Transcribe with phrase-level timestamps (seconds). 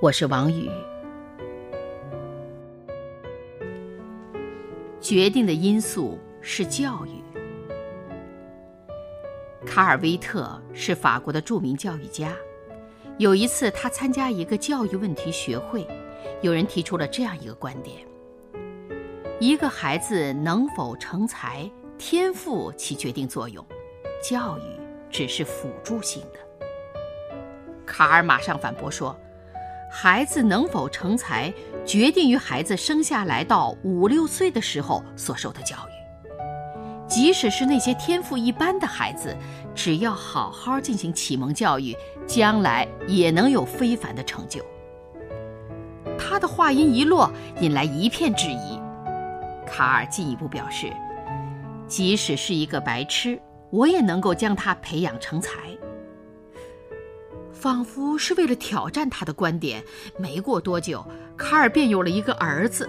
[0.00, 0.70] 我是王宇。
[5.00, 7.20] 决定的因素是教育。
[9.66, 12.32] 卡尔维特是法国的著名教育家。
[13.16, 15.84] 有一次，他参加一个教育问题学会，
[16.42, 17.96] 有人提出了这样一个观点。
[19.40, 21.68] 一个孩子能否成才，
[21.98, 23.66] 天赋起决定作用，
[24.22, 24.62] 教育
[25.10, 26.38] 只是辅助性的。
[27.84, 29.18] 卡尔马上反驳说
[29.90, 31.52] ：“孩子能否成才，
[31.84, 37.08] 决定于孩子生下来到五六岁的时候所受的教育。
[37.08, 39.34] 即使是那些天赋一般的孩子，
[39.74, 44.62] 只要好好进行启蒙教育，将来也能有非凡的成就。”
[46.20, 48.78] 他的话音一落，引来一片质疑。
[49.66, 50.92] 卡尔进一步表示，
[51.86, 55.52] 即使是一个白痴，我也能够将他培养成才。
[57.60, 59.82] 仿佛是为了挑战他的观点，
[60.16, 61.04] 没过多久，
[61.36, 62.88] 卡尔便有了一个儿子。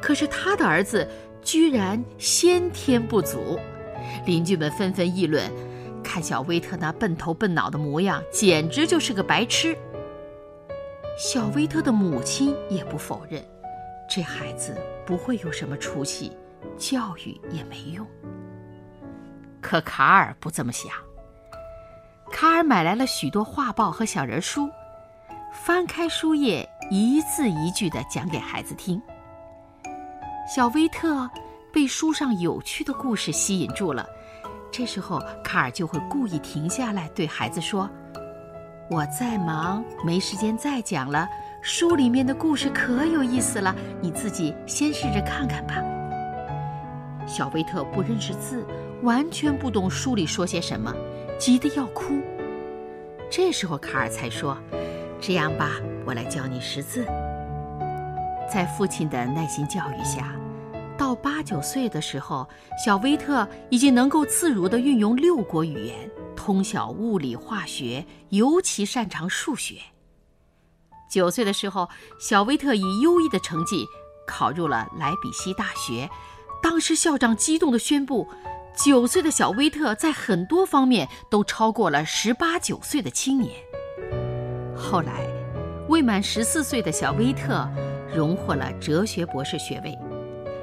[0.00, 1.06] 可是他的儿子
[1.42, 3.58] 居然先天不足，
[4.24, 5.52] 邻居们纷纷议论：
[6.02, 9.76] 看小威特那笨头笨脑的模样，简直就是个白痴。
[11.18, 13.44] 小威特的母亲也不否认。
[14.08, 16.32] 这孩子不会有什么出息，
[16.78, 18.06] 教育也没用。
[19.60, 20.90] 可卡尔不这么想。
[22.42, 24.68] 卡尔买来了许多画报和小人书，
[25.52, 29.00] 翻开书页，一字一句地讲给孩子听。
[30.52, 31.30] 小威特
[31.72, 34.04] 被书上有趣的故事吸引住了，
[34.72, 37.88] 这时候卡尔就会故意停下来，对孩子说
[38.90, 41.28] ：“我在忙，没时间再讲了。”
[41.62, 45.76] 书里面的故事可有意思了，你自己先试着看看吧。
[47.24, 48.66] 小威特不认识字，
[49.04, 50.92] 完全不懂书里说些什么，
[51.38, 52.20] 急得要哭。
[53.34, 54.54] 这时候卡尔才说
[55.18, 57.02] ：“这样吧，我来教你识字。”
[58.46, 60.36] 在父亲的耐心教育下，
[60.98, 62.46] 到八九岁的时候，
[62.84, 69.76] 小威特已经能够自如地运用六国语言，通晓物理、化学，尤其擅长数学。
[71.10, 71.88] 九岁的时候，
[72.20, 73.86] 小威特以优异的成绩
[74.26, 76.10] 考入了莱比锡大学。
[76.62, 78.28] 当时校长激动地宣布，
[78.74, 83.54] 九岁的小威特在很多方面都超过了十八九岁的青年。
[84.74, 85.26] 后来，
[85.88, 87.68] 未满十四岁的小威特
[88.14, 89.96] 荣获了哲学博士学位。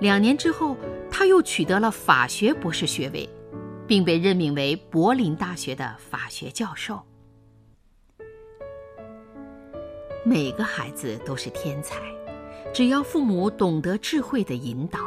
[0.00, 0.76] 两年之后，
[1.10, 3.28] 他又取得了法学博士学位，
[3.86, 7.00] 并被任命为柏林大学的法学教授。
[10.24, 11.96] 每个孩子都是天才，
[12.72, 14.98] 只要父母懂得智慧的引导。